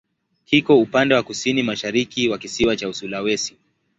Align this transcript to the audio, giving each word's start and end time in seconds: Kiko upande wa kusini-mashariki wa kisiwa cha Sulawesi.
Kiko 0.45 0.77
upande 0.77 1.15
wa 1.15 1.23
kusini-mashariki 1.23 2.29
wa 2.29 2.37
kisiwa 2.37 2.75
cha 2.75 2.93
Sulawesi. 2.93 3.57